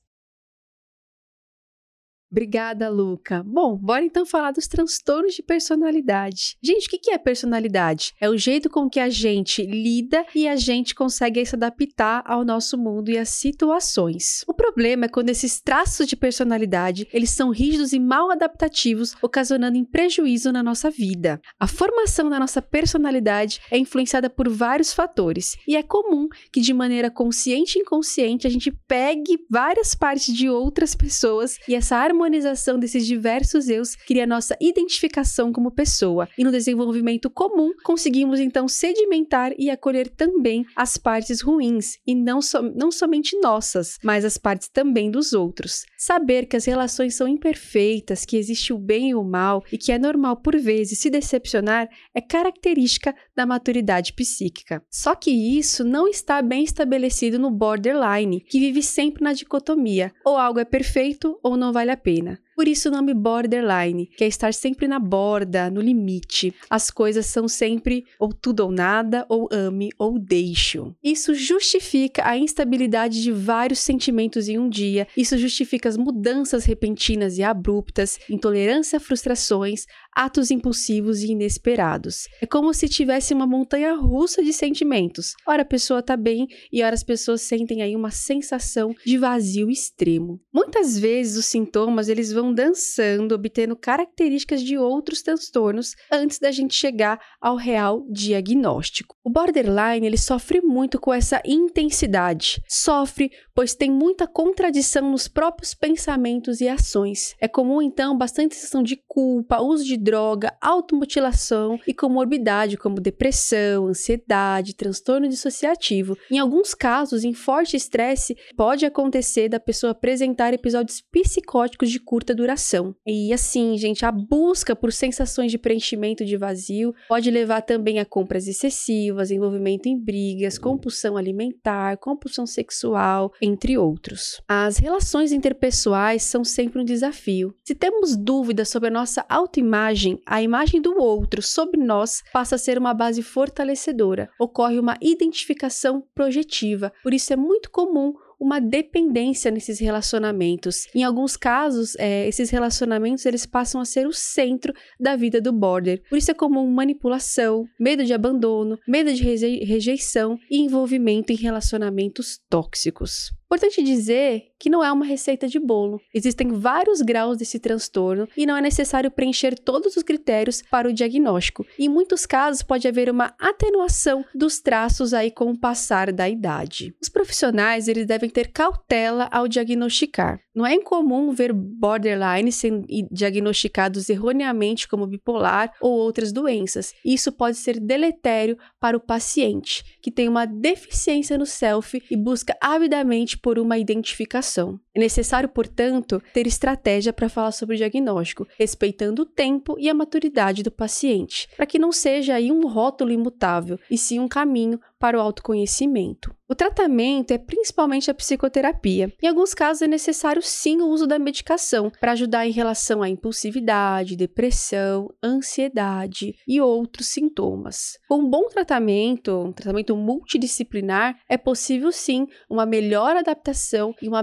Obrigada, 2.32 2.88
Luca. 2.88 3.42
Bom, 3.44 3.76
bora 3.76 4.02
então 4.02 4.24
falar 4.24 4.52
dos 4.52 4.66
transtornos 4.66 5.34
de 5.34 5.42
personalidade. 5.42 6.56
Gente, 6.62 6.86
o 6.86 6.98
que 6.98 7.10
é 7.10 7.18
personalidade? 7.18 8.14
É 8.18 8.26
o 8.26 8.38
jeito 8.38 8.70
com 8.70 8.88
que 8.88 8.98
a 8.98 9.10
gente 9.10 9.62
lida 9.66 10.24
e 10.34 10.48
a 10.48 10.56
gente 10.56 10.94
consegue 10.94 11.44
se 11.44 11.54
adaptar 11.54 12.22
ao 12.24 12.42
nosso 12.42 12.78
mundo 12.78 13.10
e 13.10 13.18
às 13.18 13.28
situações. 13.28 14.44
O 14.48 14.54
problema 14.54 15.04
é 15.04 15.08
quando 15.08 15.28
esses 15.28 15.60
traços 15.60 16.06
de 16.06 16.16
personalidade, 16.16 17.06
eles 17.12 17.28
são 17.28 17.50
rígidos 17.50 17.92
e 17.92 18.00
mal 18.00 18.30
adaptativos, 18.30 19.14
ocasionando 19.20 19.76
em 19.76 19.84
prejuízo 19.84 20.50
na 20.50 20.62
nossa 20.62 20.90
vida. 20.90 21.38
A 21.60 21.66
formação 21.66 22.30
da 22.30 22.40
nossa 22.40 22.62
personalidade 22.62 23.60
é 23.70 23.76
influenciada 23.76 24.30
por 24.30 24.48
vários 24.48 24.94
fatores 24.94 25.54
e 25.68 25.76
é 25.76 25.82
comum 25.82 26.28
que 26.50 26.62
de 26.62 26.72
maneira 26.72 27.10
consciente 27.10 27.78
e 27.78 27.82
inconsciente 27.82 28.46
a 28.46 28.50
gente 28.50 28.72
pegue 28.88 29.36
várias 29.50 29.94
partes 29.94 30.34
de 30.34 30.48
outras 30.48 30.94
pessoas 30.94 31.58
e 31.68 31.74
essa 31.74 31.94
harmonia 31.94 32.21
harmonização 32.22 32.78
desses 32.78 33.04
diversos 33.04 33.68
eus 33.68 33.96
cria 33.96 34.26
nossa 34.26 34.56
identificação 34.60 35.52
como 35.52 35.72
pessoa, 35.72 36.28
e 36.38 36.44
no 36.44 36.52
desenvolvimento 36.52 37.28
comum 37.28 37.72
conseguimos 37.82 38.38
então 38.38 38.68
sedimentar 38.68 39.52
e 39.58 39.68
acolher 39.70 40.08
também 40.08 40.64
as 40.76 40.96
partes 40.96 41.40
ruins, 41.40 41.98
e 42.06 42.14
não, 42.14 42.40
so 42.40 42.62
não 42.62 42.92
somente 42.92 43.38
nossas, 43.40 43.98
mas 44.04 44.24
as 44.24 44.38
partes 44.38 44.68
também 44.68 45.10
dos 45.10 45.32
outros. 45.32 45.84
Saber 45.98 46.46
que 46.46 46.56
as 46.56 46.64
relações 46.64 47.14
são 47.14 47.26
imperfeitas, 47.26 48.24
que 48.24 48.36
existe 48.36 48.72
o 48.72 48.78
bem 48.78 49.10
e 49.10 49.14
o 49.14 49.24
mal, 49.24 49.64
e 49.72 49.76
que 49.76 49.90
é 49.90 49.98
normal 49.98 50.36
por 50.36 50.56
vezes 50.56 50.98
se 50.98 51.10
decepcionar, 51.10 51.88
é 52.14 52.20
característica 52.20 53.14
da 53.36 53.44
maturidade 53.44 54.12
psíquica. 54.12 54.82
Só 54.90 55.14
que 55.14 55.30
isso 55.30 55.82
não 55.82 56.06
está 56.06 56.40
bem 56.40 56.62
estabelecido 56.62 57.38
no 57.38 57.50
borderline, 57.50 58.40
que 58.40 58.60
vive 58.60 58.82
sempre 58.82 59.24
na 59.24 59.32
dicotomia: 59.32 60.12
ou 60.24 60.36
algo 60.36 60.60
é 60.60 60.64
perfeito 60.64 61.38
ou 61.42 61.56
não 61.56 61.72
vale 61.72 61.90
a 61.90 61.96
pena 61.96 62.11
pena. 62.12 62.40
Por 62.54 62.68
isso 62.68 62.88
o 62.88 62.92
nome 62.92 63.14
borderline, 63.14 64.06
que 64.06 64.24
é 64.24 64.26
estar 64.26 64.52
sempre 64.52 64.86
na 64.86 64.98
borda, 64.98 65.70
no 65.70 65.80
limite. 65.80 66.54
As 66.68 66.90
coisas 66.90 67.26
são 67.26 67.48
sempre 67.48 68.04
ou 68.18 68.32
tudo 68.32 68.60
ou 68.60 68.70
nada, 68.70 69.24
ou 69.28 69.48
ame 69.50 69.90
ou 69.98 70.18
deixe. 70.18 70.72
Isso 71.02 71.34
justifica 71.34 72.26
a 72.26 72.36
instabilidade 72.36 73.22
de 73.22 73.30
vários 73.30 73.78
sentimentos 73.80 74.48
em 74.48 74.58
um 74.58 74.68
dia. 74.68 75.06
Isso 75.16 75.36
justifica 75.36 75.88
as 75.88 75.96
mudanças 75.96 76.64
repentinas 76.64 77.38
e 77.38 77.42
abruptas, 77.42 78.18
intolerância 78.28 78.96
a 78.96 79.00
frustrações, 79.00 79.86
atos 80.14 80.50
impulsivos 80.50 81.22
e 81.22 81.32
inesperados. 81.32 82.28
É 82.40 82.46
como 82.46 82.72
se 82.74 82.88
tivesse 82.88 83.32
uma 83.32 83.46
montanha 83.46 83.94
russa 83.94 84.42
de 84.42 84.52
sentimentos. 84.52 85.34
Ora 85.46 85.62
a 85.62 85.66
pessoa 85.66 86.02
tá 86.02 86.16
bem 86.16 86.46
e 86.72 86.82
ora 86.82 86.94
as 86.94 87.02
pessoas 87.02 87.42
sentem 87.42 87.82
aí 87.82 87.96
uma 87.96 88.10
sensação 88.10 88.94
de 89.04 89.18
vazio 89.18 89.70
extremo. 89.70 90.40
Muitas 90.52 90.98
vezes 90.98 91.36
os 91.36 91.46
sintomas 91.46 92.08
eles 92.08 92.32
vão 92.32 92.41
vão 92.42 92.52
dançando, 92.52 93.34
obtendo 93.34 93.76
características 93.76 94.62
de 94.62 94.76
outros 94.76 95.22
transtornos 95.22 95.94
antes 96.10 96.38
da 96.38 96.50
gente 96.50 96.74
chegar 96.74 97.20
ao 97.40 97.56
real 97.56 98.04
diagnóstico. 98.10 99.16
O 99.24 99.30
borderline 99.30 100.06
ele 100.06 100.18
sofre 100.18 100.60
muito 100.60 101.00
com 101.00 101.14
essa 101.14 101.40
intensidade. 101.46 102.60
Sofre 102.68 103.30
pois 103.54 103.74
tem 103.74 103.90
muita 103.90 104.26
contradição 104.26 105.10
nos 105.10 105.28
próprios 105.28 105.74
pensamentos 105.74 106.60
e 106.60 106.68
ações. 106.68 107.34
É 107.40 107.46
comum 107.46 107.82
então 107.82 108.16
bastante 108.16 108.54
sensação 108.54 108.82
de 108.82 108.96
culpa, 109.06 109.60
uso 109.60 109.84
de 109.84 109.96
droga, 109.96 110.56
automutilação 110.60 111.78
e 111.86 111.94
comorbidade 111.94 112.76
como 112.76 113.00
depressão, 113.00 113.88
ansiedade, 113.88 114.74
transtorno 114.74 115.28
dissociativo. 115.28 116.16
Em 116.30 116.38
alguns 116.38 116.74
casos, 116.74 117.24
em 117.24 117.34
forte 117.34 117.76
estresse, 117.76 118.36
pode 118.56 118.86
acontecer 118.86 119.48
da 119.48 119.60
pessoa 119.60 119.92
apresentar 119.92 120.54
episódios 120.54 121.00
psicóticos 121.00 121.90
de 121.90 122.00
curta 122.00 122.31
curta 122.32 122.34
duração. 122.34 122.94
E 123.06 123.32
assim, 123.32 123.76
gente, 123.76 124.04
a 124.04 124.10
busca 124.10 124.74
por 124.74 124.92
sensações 124.92 125.50
de 125.50 125.58
preenchimento 125.58 126.24
de 126.24 126.36
vazio 126.36 126.94
pode 127.08 127.30
levar 127.30 127.60
também 127.62 127.98
a 127.98 128.04
compras 128.04 128.48
excessivas, 128.48 129.30
envolvimento 129.30 129.88
em 129.88 129.98
brigas, 129.98 130.58
compulsão 130.58 131.16
alimentar, 131.16 131.96
compulsão 131.98 132.46
sexual, 132.46 133.32
entre 133.40 133.76
outros. 133.78 134.40
As 134.48 134.78
relações 134.78 135.32
interpessoais 135.32 136.22
são 136.22 136.44
sempre 136.44 136.80
um 136.80 136.84
desafio. 136.84 137.54
Se 137.64 137.74
temos 137.74 138.16
dúvidas 138.16 138.68
sobre 138.68 138.88
a 138.88 138.92
nossa 138.92 139.24
autoimagem, 139.28 140.20
a 140.26 140.42
imagem 140.42 140.80
do 140.80 140.98
outro 140.98 141.42
sobre 141.42 141.82
nós 141.82 142.22
passa 142.32 142.56
a 142.56 142.58
ser 142.58 142.78
uma 142.78 142.94
base 142.94 143.22
fortalecedora. 143.22 144.30
Ocorre 144.38 144.78
uma 144.78 144.96
identificação 145.00 146.02
projetiva. 146.14 146.92
Por 147.02 147.12
isso 147.12 147.32
é 147.32 147.36
muito 147.36 147.70
comum 147.70 148.14
uma 148.42 148.60
dependência 148.60 149.52
nesses 149.52 149.78
relacionamentos. 149.78 150.88
Em 150.92 151.04
alguns 151.04 151.36
casos, 151.36 151.94
é, 151.96 152.26
esses 152.26 152.50
relacionamentos 152.50 153.24
eles 153.24 153.46
passam 153.46 153.80
a 153.80 153.84
ser 153.84 154.04
o 154.04 154.12
centro 154.12 154.74
da 154.98 155.14
vida 155.14 155.40
do 155.40 155.52
border. 155.52 156.02
Por 156.10 156.18
isso 156.18 156.32
é 156.32 156.34
comum 156.34 156.68
manipulação, 156.68 157.64
medo 157.78 158.04
de 158.04 158.12
abandono, 158.12 158.76
medo 158.86 159.14
de 159.14 159.22
rejeição 159.22 160.36
e 160.50 160.58
envolvimento 160.58 161.32
em 161.32 161.36
relacionamentos 161.36 162.40
tóxicos. 162.50 163.30
Importante 163.52 163.82
dizer 163.82 164.46
que 164.58 164.70
não 164.70 164.82
é 164.82 164.90
uma 164.90 165.04
receita 165.04 165.46
de 165.46 165.58
bolo. 165.58 166.00
Existem 166.14 166.52
vários 166.52 167.02
graus 167.02 167.36
desse 167.36 167.58
transtorno 167.58 168.26
e 168.34 168.46
não 168.46 168.56
é 168.56 168.62
necessário 168.62 169.10
preencher 169.10 169.58
todos 169.58 169.94
os 169.94 170.02
critérios 170.02 170.62
para 170.70 170.88
o 170.88 170.92
diagnóstico. 170.92 171.66
Em 171.78 171.86
muitos 171.86 172.24
casos 172.24 172.62
pode 172.62 172.88
haver 172.88 173.10
uma 173.10 173.34
atenuação 173.38 174.24
dos 174.34 174.58
traços 174.58 175.12
aí 175.12 175.30
com 175.30 175.50
o 175.50 175.58
passar 175.58 176.10
da 176.14 176.30
idade. 176.30 176.94
Os 176.98 177.10
profissionais 177.10 177.88
eles 177.88 178.06
devem 178.06 178.30
ter 178.30 178.52
cautela 178.52 179.28
ao 179.30 179.46
diagnosticar. 179.46 180.40
Não 180.54 180.66
é 180.66 180.74
incomum 180.74 181.32
ver 181.32 181.52
borderline 181.52 182.52
sendo 182.52 182.86
diagnosticados 183.10 184.10
erroneamente 184.10 184.86
como 184.86 185.06
bipolar 185.06 185.72
ou 185.80 185.92
outras 185.92 186.30
doenças. 186.30 186.94
Isso 187.04 187.32
pode 187.32 187.56
ser 187.56 187.80
deletério 187.80 188.58
para 188.78 188.96
o 188.96 189.00
paciente, 189.00 189.82
que 190.02 190.10
tem 190.10 190.28
uma 190.28 190.44
deficiência 190.44 191.38
no 191.38 191.46
self 191.46 192.02
e 192.10 192.16
busca 192.16 192.56
avidamente 192.60 193.38
por 193.38 193.58
uma 193.58 193.78
identificação. 193.78 194.78
É 194.94 195.00
necessário, 195.00 195.48
portanto, 195.48 196.22
ter 196.34 196.46
estratégia 196.46 197.12
para 197.12 197.28
falar 197.28 197.52
sobre 197.52 197.74
o 197.74 197.78
diagnóstico, 197.78 198.46
respeitando 198.58 199.22
o 199.22 199.26
tempo 199.26 199.76
e 199.78 199.88
a 199.88 199.94
maturidade 199.94 200.62
do 200.62 200.70
paciente, 200.70 201.48
para 201.56 201.64
que 201.64 201.78
não 201.78 201.90
seja 201.90 202.34
aí 202.34 202.52
um 202.52 202.66
rótulo 202.66 203.10
imutável, 203.10 203.78
e 203.90 203.96
sim 203.96 204.20
um 204.20 204.28
caminho 204.28 204.78
para 205.02 205.18
o 205.18 205.20
autoconhecimento. 205.20 206.32
O 206.48 206.54
tratamento 206.54 207.32
é 207.32 207.38
principalmente 207.38 208.08
a 208.08 208.14
psicoterapia. 208.14 209.12
Em 209.20 209.26
alguns 209.26 209.54
casos 209.54 209.82
é 209.82 209.88
necessário 209.88 210.42
sim 210.42 210.80
o 210.82 210.86
uso 210.86 211.08
da 211.08 211.18
medicação 211.18 211.90
para 211.98 212.12
ajudar 212.12 212.46
em 212.46 212.52
relação 212.52 213.02
à 213.02 213.08
impulsividade, 213.08 214.14
depressão, 214.14 215.08
ansiedade 215.20 216.36
e 216.46 216.60
outros 216.60 217.08
sintomas. 217.08 217.98
Com 218.06 218.18
um 218.18 218.30
bom 218.30 218.48
tratamento, 218.48 219.32
um 219.32 219.52
tratamento 219.52 219.96
multidisciplinar, 219.96 221.18
é 221.28 221.36
possível 221.36 221.90
sim 221.90 222.28
uma 222.48 222.66
melhor 222.66 223.16
adaptação 223.16 223.94
e 224.00 224.06
uma 224.06 224.22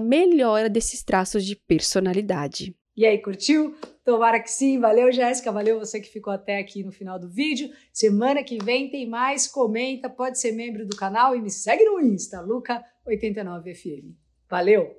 desses 0.67 1.03
traços 1.03 1.45
de 1.45 1.55
personalidade. 1.55 2.75
E 2.97 3.05
aí, 3.05 3.17
curtiu? 3.17 3.73
Tomara 4.03 4.41
que 4.41 4.51
sim. 4.51 4.77
Valeu, 4.77 5.09
Jéssica. 5.09 5.53
Valeu 5.53 5.79
você 5.79 6.01
que 6.01 6.09
ficou 6.09 6.33
até 6.33 6.57
aqui 6.57 6.83
no 6.83 6.91
final 6.91 7.17
do 7.17 7.29
vídeo. 7.29 7.69
Semana 7.93 8.43
que 8.43 8.61
vem 8.61 8.89
tem 8.89 9.07
mais. 9.07 9.47
Comenta, 9.47 10.09
pode 10.09 10.37
ser 10.37 10.51
membro 10.51 10.85
do 10.85 10.97
canal 10.97 11.33
e 11.33 11.41
me 11.41 11.49
segue 11.49 11.85
no 11.85 12.01
Insta, 12.01 12.43
Luca89FM. 12.43 14.15
Valeu! 14.49 14.98